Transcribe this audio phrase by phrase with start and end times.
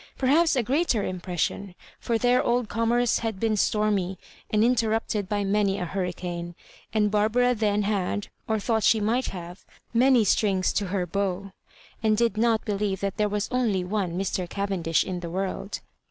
[0.17, 4.17] Perhaps a greater impression; for their old conmierce had been stormy,
[4.49, 6.55] and interrupted by many a hurricane;
[6.91, 11.51] and Barbara then had, or thought she might have, many strings to her bow,
[12.01, 14.49] and did not believe that there was only one Mr.
[14.49, 15.81] Cavendish in the world.